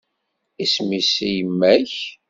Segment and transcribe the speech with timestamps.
[0.63, 1.93] Isem-is i yemma-k?